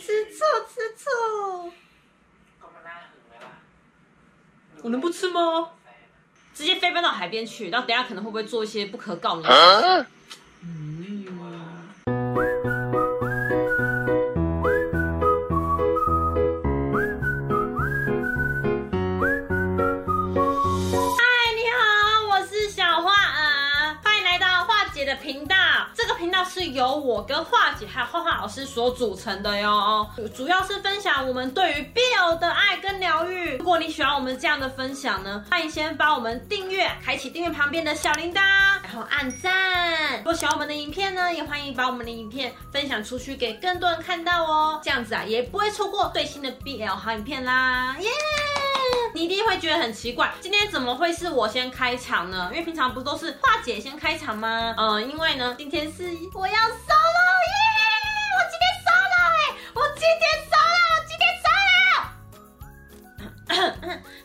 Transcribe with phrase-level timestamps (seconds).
[0.00, 1.72] 吃醋吃醋。
[4.82, 5.72] 我能不吃吗？
[6.54, 10.06] 直接飞奔到海边去，然后等下可能会不会做一些不可告人的事情？
[26.60, 30.06] 是由我跟画姐还有画画老师所组成的哟，
[30.36, 33.56] 主要是分享我们对于 BL 的爱跟疗愈。
[33.56, 38.42] 如果你喜欢我们这样的分享呢，欢迎先帮我们订阅，开启订阅旁边的小铃铛，
[38.82, 40.18] 然后按赞。
[40.18, 48.10] 如果喜欢我们的影片呢，也欢迎把我们的影片分享出去给更多人看到哦，这样子啊也不会错过最新的 BL 好影片啦，耶、
[49.12, 52.48] 你一定会觉得很奇怪，今天怎么会是我先开场呢？
[52.52, 54.74] 因为平常不都是樺姐先开场吗？
[54.78, 57.58] 嗯，因为呢，今天是我要 solo 耶！
[58.36, 59.38] 我今天 solo 哎！
[59.74, 61.50] 我今天 solo，今天 solo。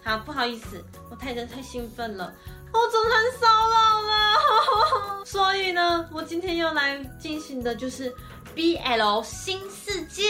[0.03, 2.33] 好，不好意思，我太太太兴奋了，
[2.71, 5.25] 我总算 solo 了。
[5.25, 8.13] 所以呢，我今天要来进行的就是
[8.55, 10.23] BL 新世界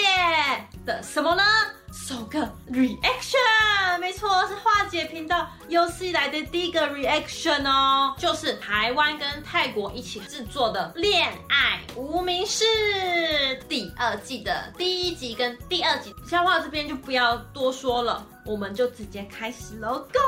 [0.85, 1.43] 的什么呢？
[2.07, 2.39] 首个
[2.71, 12.63] reaction，没错，是化解频道有史以来的第一个 reaction 哦，就是台湾跟泰国一起制作的《恋爱无名氏》
[13.67, 20.19] 第二季的第一集跟第二集，笑话这边就不要多说了，我们就直接开始喽，Go！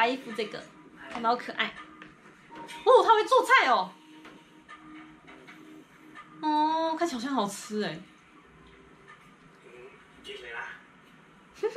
[0.00, 0.64] 白衣服这个
[1.12, 1.74] 长得好可爱。
[2.86, 3.92] 哦，他会做菜哦。
[6.40, 8.00] 哦，看起来好像好吃哎。
[9.66, 9.90] 嗯，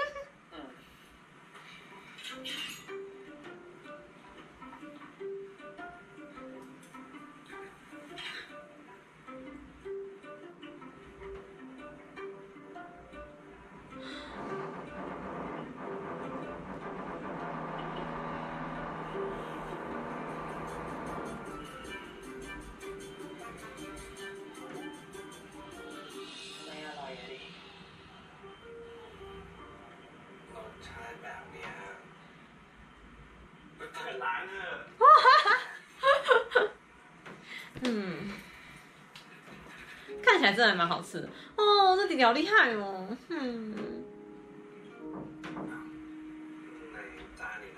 [40.23, 44.03] 看起来真的蛮好吃的哦，这弟弟好厉害哦，嗯，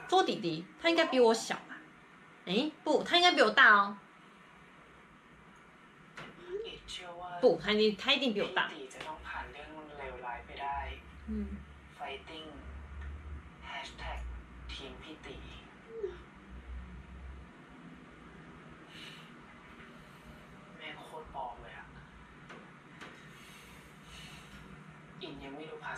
[0.08, 1.78] 做弟弟，他应该比我小吧？
[2.46, 3.98] 哎，不，他应该比我大哦。
[7.42, 8.70] 不，他一定他一定比我大。
[11.28, 11.48] 嗯。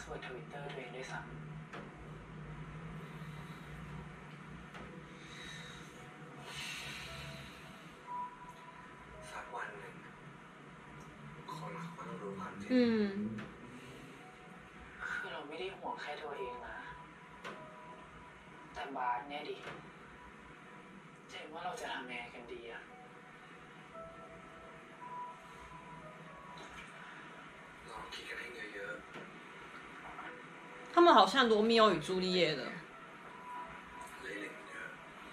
[0.01, 1.27] สเวิร์ดทวิตเตอร์เองด้วยซ้ำ
[9.31, 9.95] สักวันหนึ่ง
[11.53, 13.26] คนเขาก็ต้องรู้ความจริง
[30.97, 32.63] 他们好像罗密欧与朱丽叶的。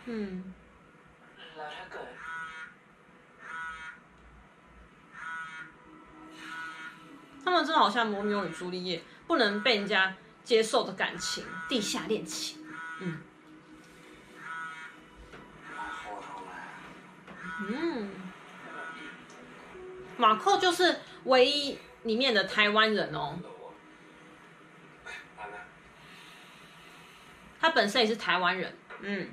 [0.05, 0.53] 嗯。
[7.43, 10.15] 他们真的好像罗密欧与朱丽叶，不能被人家
[10.45, 12.63] 接受的感情，地下恋情。
[13.01, 13.23] 嗯。
[17.71, 18.11] 嗯。
[20.19, 23.39] 马寇就是唯一里面的台湾人哦。
[27.65, 28.75] 他本身也是台湾人。
[29.01, 29.27] 嗯。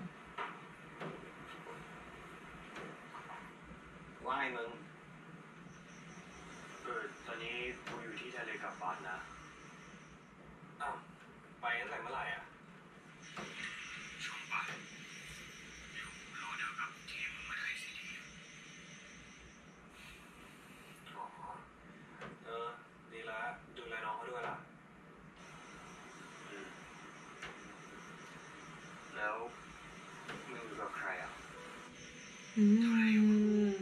[32.64, 33.74] 嗯，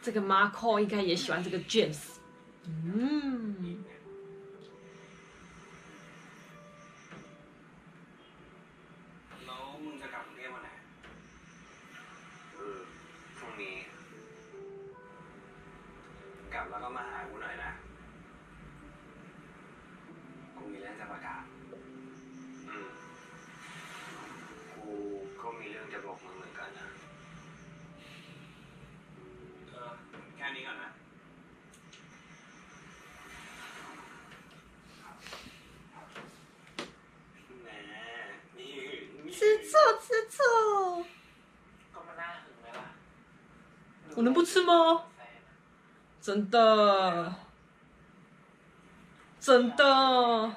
[0.00, 2.17] 这个 Marco 应该也喜欢这个 James。
[44.18, 45.04] 我能不吃吗？
[46.20, 47.32] 真的，
[49.38, 50.52] 真的。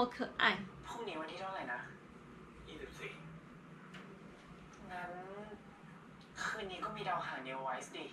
[0.00, 0.56] 好可爱。
[0.86, 1.80] พรุ่งนี้วันที่เท่าไหร่นะ
[2.68, 3.10] ยี่สิบสี่
[4.90, 5.10] งั้น
[6.42, 8.04] คืนนี้ก็มีดาวหางเนวไวส์ดิ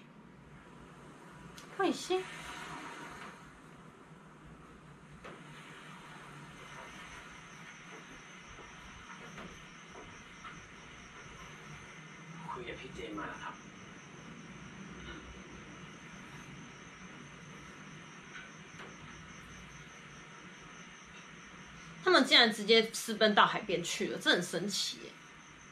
[22.09, 24.97] 他们竟然直接私奔到海边去了，这很神奇。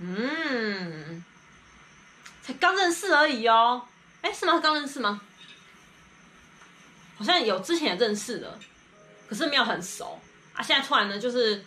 [0.00, 1.24] 嗯，
[2.42, 3.88] 才刚认识而已哦。
[4.20, 4.60] 哎，是吗？
[4.60, 5.22] 刚认识吗？
[7.16, 8.58] 好像有之前也认识的，
[9.26, 10.20] 可是没有很熟
[10.52, 10.62] 啊。
[10.62, 11.64] 现在突然呢，就是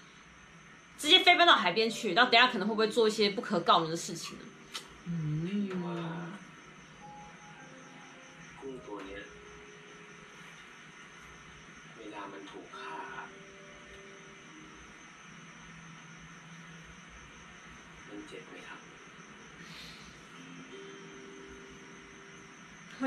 [1.00, 4.46] 直接飞奔到海边去，那等下可能会不会做一些不可告人的事情呢？
[5.06, 5.59] 嗯。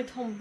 [0.03, 0.37] 会痛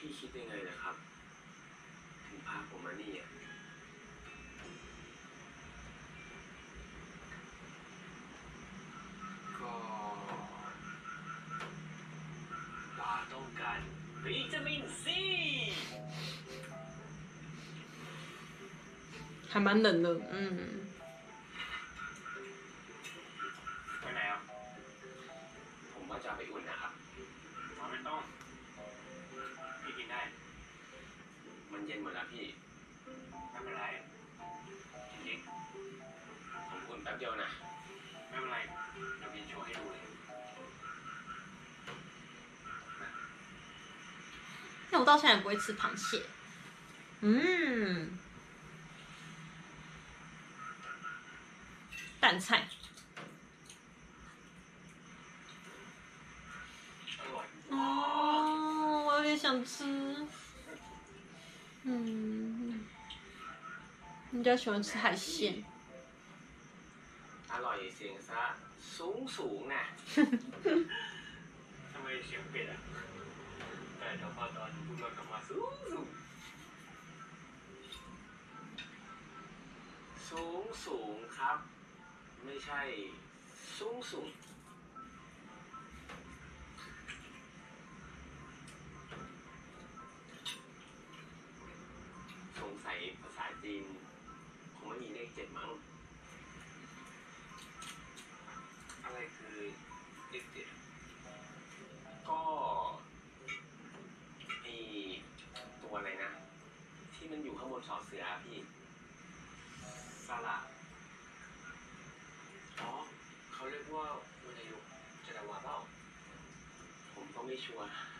[0.04, 0.96] ี่คิดยังไงนะครับ
[2.26, 3.28] ถึงพาผมมานี่อ่ะ
[9.58, 9.74] ก็
[12.98, 13.78] บาสต้องการ
[14.24, 15.20] วิตามินซี
[19.56, 20.20] 还蛮冷的。
[20.32, 20.89] 嗯，
[32.02, 32.46] หมดแล้วพี่
[33.50, 33.84] ไม่เป็นไร
[35.10, 37.48] จริงๆ ผมอุ่นแป๊บเดียวนะ
[38.28, 38.58] ไม่เป็นไร
[39.18, 40.02] เดี๋ยวกินโชว์ให้ดูเลย
[44.90, 46.22] 那我到现在也不会吃螃蟹。
[47.20, 48.10] 嗯，
[52.20, 52.68] 蛋菜。
[57.18, 57.74] อร่อย 哦，
[59.06, 59.74] 我有点想吃。
[61.84, 62.84] 嗯，
[64.32, 65.64] 人家喜欢吃海鲜。
[67.50, 68.42] อร่อยเสียงซะ
[68.96, 69.84] สูงสูงนะ
[71.92, 72.78] ทำไมเสียงเป็ดอ่ะ
[73.98, 76.06] แต่เดี๋ยวพอตอนพูดเรากลับมาสูงสูง
[80.28, 81.58] สูงสูงครับ
[82.44, 82.80] ไม่ใช่
[83.78, 84.26] สูงสูง
[92.81, 93.83] สงสัยภาษาจีน
[94.75, 95.69] คงไม่มีเลขเจ็ดมั้ง
[99.03, 99.57] อะไรคือ
[100.29, 100.67] เลขเจ็ด
[102.29, 102.39] ก็
[104.61, 104.67] ไอ
[105.81, 106.31] ตัวอะไรนะ
[107.13, 108.57] ที่มันอยู่ข้างบนสอเสืออะพี่
[110.27, 110.57] สระ
[112.79, 112.91] อ๋อ
[113.53, 114.05] เขาเรียกว่า
[114.43, 114.77] วันอายุ
[115.25, 115.75] จันทวาเปล่า
[117.13, 118.10] ผมก็ไม่ชัวร์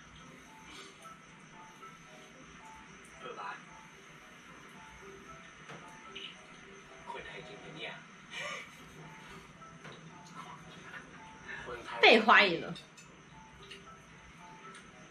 [12.10, 12.66] คนไทย 被怀疑了。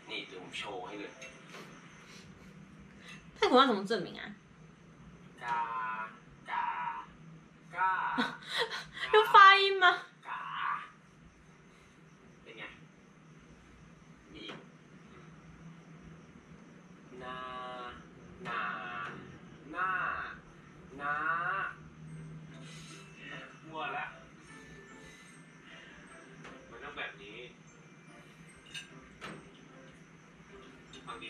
[0.10, 1.12] นี่เดี๋ยวผมโชว์ให้เลย
[3.38, 4.24] 泰国要怎么证明啊？
[5.44, 5.62] กา
[6.52, 6.68] กา
[7.76, 7.92] กา
[9.14, 9.86] 用发音吗？
[10.28, 10.42] กา
[12.44, 12.64] เป็นไง
[14.34, 14.58] มีอีก
[17.24, 17.59] นานา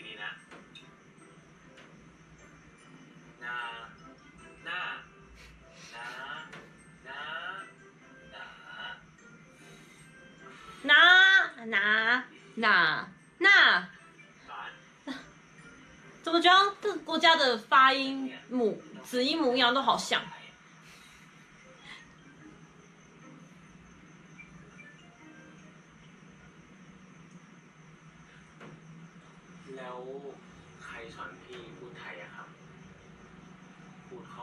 [0.00, 0.30] ดีๆนะ
[3.44, 3.56] นา
[4.64, 4.80] หน้า
[5.94, 6.06] นา
[7.06, 7.18] นา
[10.88, 11.02] หนา
[11.70, 12.68] 拿拿拿
[13.38, 13.48] 那，
[14.48, 14.62] บา
[15.06, 15.12] ส
[16.22, 20.22] 怎么觉得各个国家的发音母子音母一样都好像？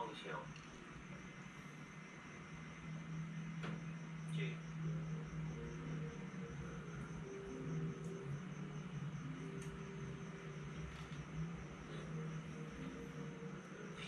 [0.09, 0.13] พ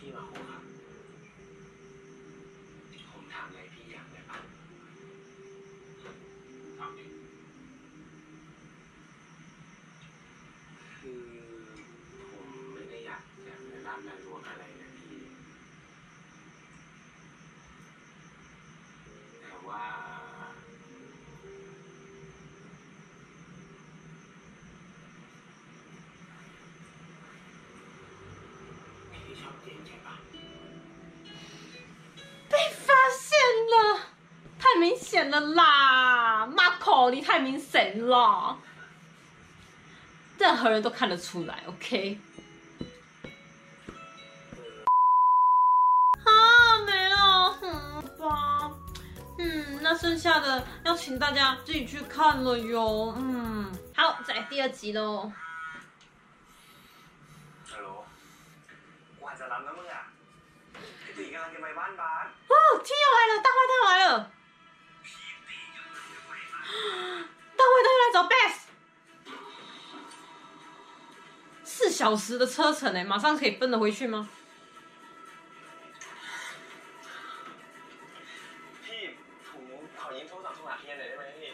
[0.03, 0.60] ี่มาค
[35.11, 38.57] 显了啦，Marco 你太明显了，
[40.37, 42.17] 任何人都看得出来，OK。
[49.81, 53.13] 那剩下的要请大家自己去看了哟。
[53.17, 55.29] 嗯，好，再第二集喽。
[57.69, 58.05] Hello，
[59.19, 60.07] 我还在南门啊。
[61.17, 62.07] 你刚刚去买晚饭。
[62.07, 64.31] 哦，天又来了，大坏蛋来了。
[67.58, 68.58] 大坏蛋又来找 Beth。
[71.64, 74.28] 四小时的车程哎，马上可以奔得回去吗？
[78.84, 79.00] พี่
[79.48, 79.62] ผม
[79.98, 81.50] ขอยืมโทรศัพท์โทรหาเฮียหน่อยได้ไหมพี่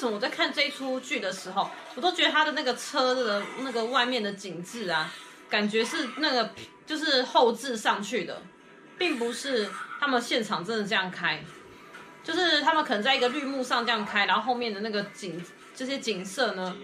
[0.00, 5.12] 什么我在看这一出剧的时候，我都觉得他的那个车的那个外面的景致啊，
[5.50, 6.54] 感觉是那个
[6.86, 8.42] 就是后置上去的，
[8.96, 9.68] 并不是
[10.00, 11.44] 他们现场真的这样开，
[12.24, 16.74] 就是他们可能在一个绿幕上这样开，然后后面的那个景这些景色呢，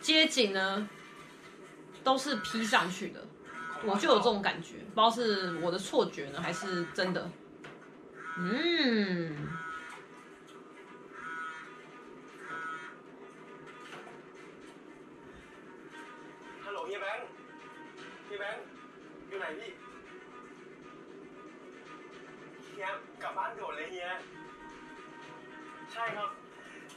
[0.00, 0.88] 街景呢，
[2.02, 3.24] 都是 P 上去的，
[3.84, 7.30] 我就有这种感觉，不知道是我的错觉呢，还是真的，
[8.36, 9.36] 嗯。
[17.00, 17.26] แบงค์
[18.24, 18.64] เฮียแบงค์
[19.28, 19.70] อยู่ไหนพี่
[22.62, 22.86] เฮีย
[23.22, 24.08] กลับบ้านด่วนเลยเฮีย
[25.92, 26.30] ใช่ครับ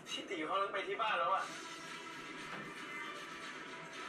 [0.10, 1.44] พี่ตีเขาไปที่บ้านแล้วอะ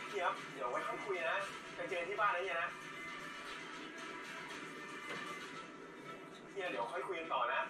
[0.09, 1.39] เฮียเดี๋ยวไว้ค่อยคุยนะ
[1.75, 2.69] ไปเจอที่บ้านนะเฮียนะ
[6.53, 7.61] เฮียเดี๋ยวค่อยคุยกันต่อนะ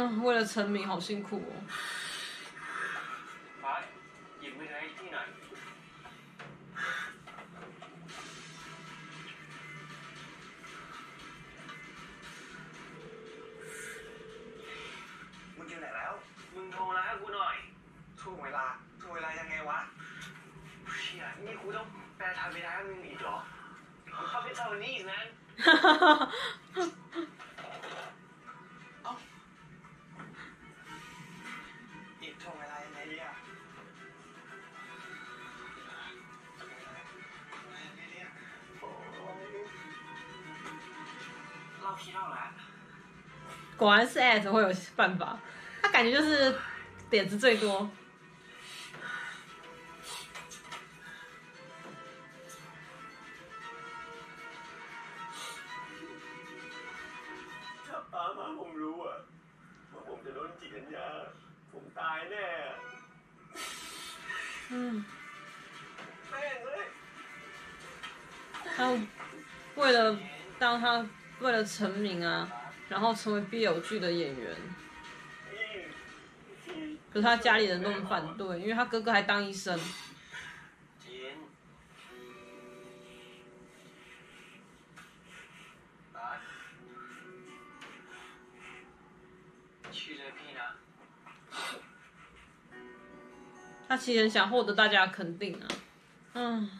[0.22, 1.64] 为了成名，好辛苦哦。
[25.60, 25.66] ฉ
[43.79, 45.37] 果然是 at 会有办法，
[45.81, 46.55] 他感觉就是
[47.09, 47.89] 点子最多。
[57.85, 59.17] ถ้าป้ามาผมรู้อะ
[59.91, 61.07] ว่าผมจะโดนจิตวิญญา
[61.71, 62.47] ผมตายแน่
[64.71, 64.73] 嗯，
[66.29, 66.83] แม่งเลย
[68.75, 68.77] 他
[69.75, 70.17] 为了
[70.57, 71.05] 当他
[71.39, 72.49] 为了成名啊，
[72.90, 74.56] 然后成为必有剧的演员，
[77.12, 79.78] 可是他家里人都很反对，因为他哥哥还当医生。
[93.88, 95.68] 他其实很想获得大家的肯定啊，
[96.34, 96.70] 嗯。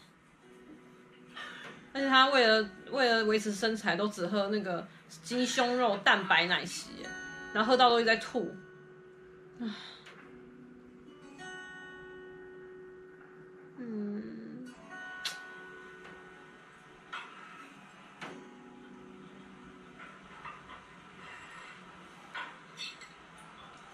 [1.92, 4.86] 而且他为了为了维持身材，都只喝那个
[5.24, 6.90] 鸡胸肉蛋白奶昔，
[7.52, 8.54] 然后喝到都一直在吐，
[13.78, 14.72] 嗯，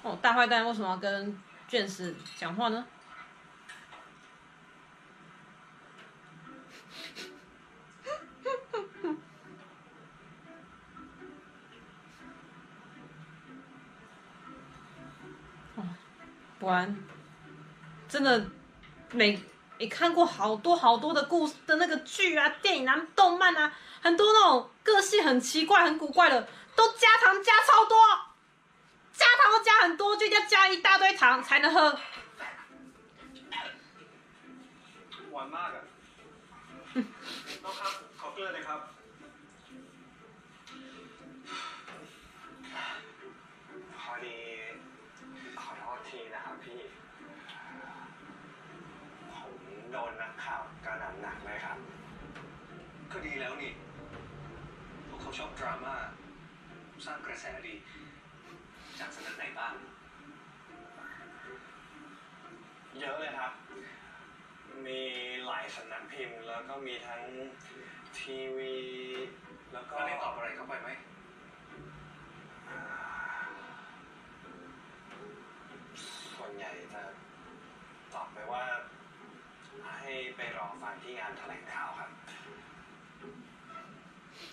[0.02, 2.86] 哦，大坏蛋为什么要跟卷石讲话呢？
[16.65, 16.95] 果然，
[18.07, 18.45] 真的
[19.11, 19.41] 每
[19.79, 27.97] 你看过好多好多的故事的那个剧啊、电影啊、动漫啊，很多那种个性很奇怪、很古怪的，都加糖加超多，
[29.11, 31.99] 加糖都加很多，就一定要加一大堆糖才能喝。
[35.31, 35.83] หวานมากอะ
[37.63, 38.79] น้องครับ ขอเกลือเลยครับ
[55.58, 55.96] ดราม่า
[57.04, 57.74] สร้างกระแสดี
[58.98, 59.74] จากสำนักไหนบ้าง
[62.98, 63.52] เยอะเลยครับ
[64.86, 65.00] มี
[65.46, 67.22] หลายสำนักพิมพ์แล้วก็มีทั้ง
[68.18, 68.76] ทีวี
[69.72, 70.88] แล้วก็ได้ตอบอะไรเข้าไปไหม
[72.70, 72.80] อ่า
[76.36, 77.02] ส่วนใหญ่จะ
[78.14, 78.62] ตอบไปว่า
[80.00, 81.85] ให้ไปรอฟังที่งานแถลงข่าวครับ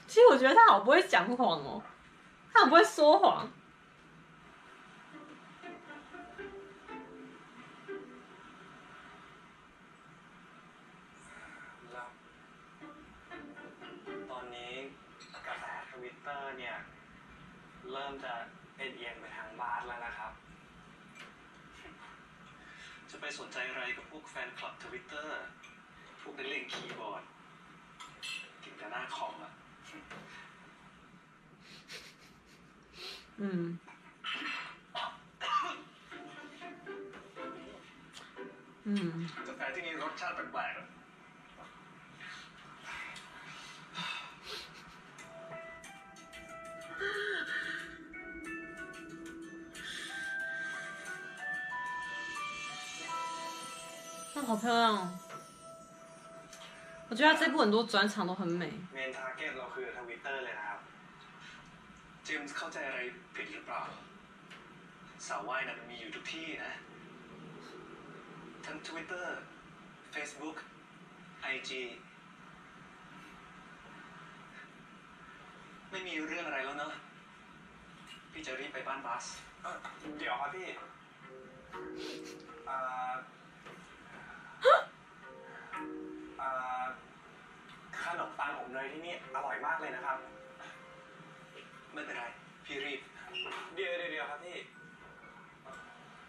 [0.07, 1.81] 其实我觉得他好不会讲谎哦，
[2.53, 3.47] 他很不会说谎。
[33.40, 33.78] 嗯，
[38.84, 38.90] 嗯，
[39.46, 40.86] กาแฟที่นี่รสชาติแปลกๆอะ
[54.34, 55.08] 那、好漂亮哦！
[57.10, 58.70] 我觉得他这部很多转场都很美。
[58.94, 60.80] เมนทาร์เก็ตเราคือทวิตเตอร์เลยนะครับ
[62.24, 62.98] เจมส์เข้าใจอะไร
[63.35, 63.81] ผิดหรือเปล่า
[65.27, 66.73] สาวว่ายนะมันมีอยู่ทุกที่นะ
[68.65, 69.25] ทั้ง Twitter
[70.13, 70.57] Facebook
[71.53, 71.71] IG
[75.91, 76.93] ไม่มีเรื่องอะไรแล้วเนอะ
[78.31, 79.25] พี่จะรีบไปบ้านบัส
[80.17, 80.67] เดี๋ยวครับพี่
[82.69, 83.13] อ่า
[86.41, 86.85] อ่า
[88.01, 90.17] ขนมปังอบเนยที่นี่อร่อยมากเลยนะครับ
[91.93, 92.25] ไม่เป็นไร
[92.65, 93.01] พี่รีบ
[93.74, 94.58] เดี๋ยวเดี๋ยวเดี๋ยวครับพี่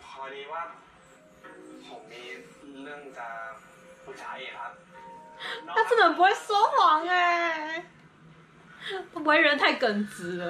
[0.03, 0.61] พอดีว่า
[1.87, 2.23] ผมมี
[2.83, 3.27] เรื่องจะ
[4.05, 4.73] ปรึกษาเองครับ
[5.73, 7.85] 他真的很不会说谎哎，
[9.13, 10.43] 他为人太耿直了。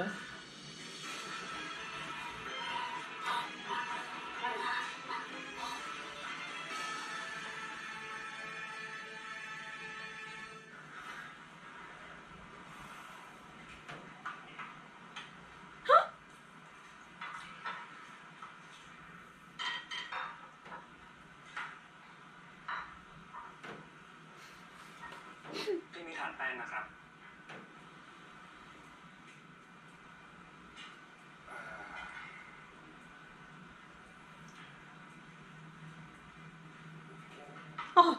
[37.94, 38.18] 哦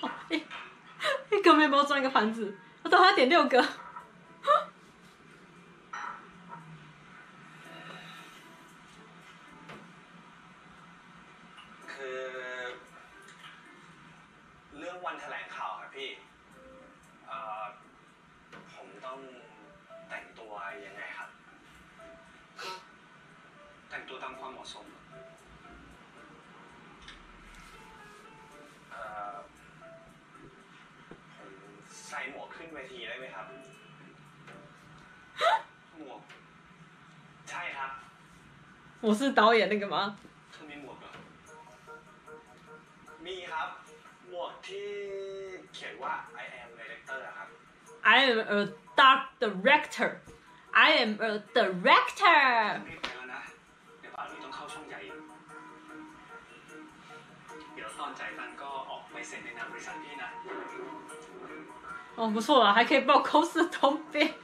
[0.00, 0.42] 哦，一
[1.34, 3.66] 一个面包装一个盘子，我等下要点六个。
[32.67, 33.45] นเวทีได้ไหมครับ
[35.97, 36.19] หมวก
[37.49, 37.91] ใช่ครับ
[39.05, 39.97] 我是导演那个吗？
[40.51, 41.11] เธอมีหมวกเหรอ
[43.25, 43.67] มีครับ
[44.29, 44.89] หมวกที่
[45.73, 46.13] เขียนว่า
[46.43, 47.47] I am director อะครับ
[48.15, 48.61] I am a
[48.99, 50.09] dark director.
[50.87, 52.41] I am a director.
[52.89, 53.41] รีบไปแล้วนะ
[53.99, 55.15] เดี๋ยวป่านนี้ต้องเข้าช่องใหญ่อีก
[57.73, 60.29] เดี๋ยวตอนจ่ายตังค์ก็ออกไปเซ็นในนามบริษัทพี่นะ
[62.16, 64.20] 哦，不错了，还可以报公司通病。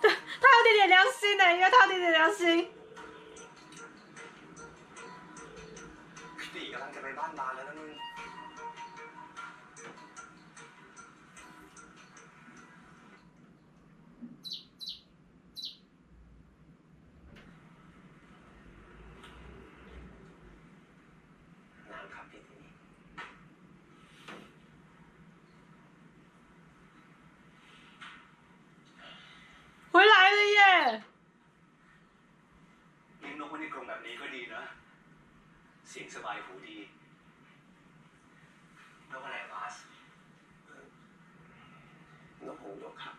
[0.00, 2.70] 对，他有点点良心呢，因为他有点点良心。
[34.04, 34.62] นกรงแบบนี้ก็ดีนะ
[35.88, 36.76] เสียงสบายหูดี
[39.10, 39.74] นกอะไรบาส
[42.46, 43.14] นกหงส์หยกครับ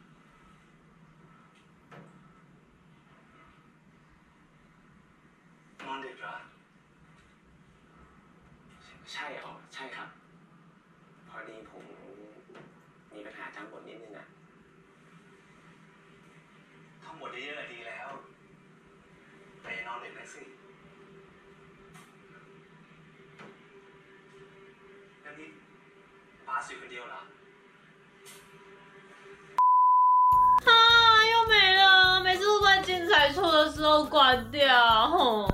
[5.86, 6.36] นอนดึกเหรอ
[9.14, 10.08] ใช่เหรอใช่ครับ
[11.30, 11.84] พอดีผม
[13.14, 14.26] มีปัญหาจำบทนิดนึงอะ
[17.04, 17.65] ท่องบทเยอะ
[34.52, 35.48] 掉。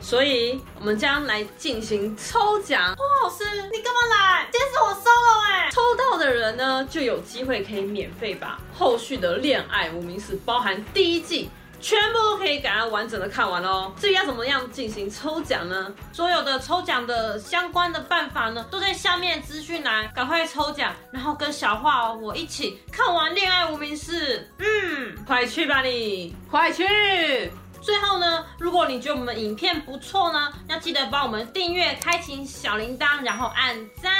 [0.00, 2.90] 所以，我们将来进行抽奖。
[2.90, 4.48] 哇，老师，你干嘛来？
[4.50, 5.68] 今天是我 solo 哎！
[5.70, 11.50] 抽到的人呢，就有机会可以免费把后续的《恋爱无名氏》包含第一季。
[11.80, 13.92] 全部都可以赶快完整的看完哦。
[13.98, 15.92] 至于要怎么样进行抽奖呢？
[16.12, 24.40] 所有的抽奖的相关的办法呢，都在下面资讯栏，赶快抽奖，然后跟小画哦我一起看完《恋爱无名氏》。
[24.58, 27.50] 嗯，快去吧你，快去！
[27.80, 34.12] 最后呢，如果你觉得我们影片不错呢，要记得帮我们订阅、开启小铃铛，然后按赞，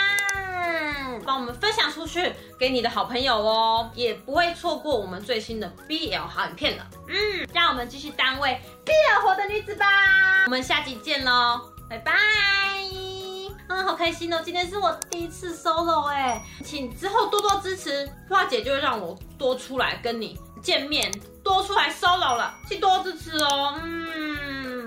[1.24, 6.87] 帮我们分享出去给你的好朋友哦，也不会错过我们最新的 BL 好影片了。
[7.09, 9.87] 嗯，让我们继续当位 BL 活的女子吧。
[10.46, 12.12] 我们下集见喽，拜拜。
[13.68, 21.12] 嗯，好开心哦，今天是我第一次 solo 哎，请之后多多支持，花姐就会让我多出来跟你见面，
[21.44, 23.78] 多出来 solo 了，请多支持哦。
[23.85, 24.77] 嗯。